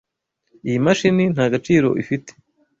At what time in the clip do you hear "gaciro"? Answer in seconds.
1.53-1.89